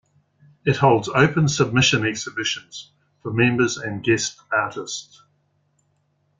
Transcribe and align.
It 0.65 0.77
holds 0.77 1.09
open 1.09 1.47
submission 1.47 2.07
exhibitions 2.07 2.91
for 3.21 3.31
members 3.31 3.77
and 3.77 4.03
guest 4.03 4.41
artists. 4.51 5.21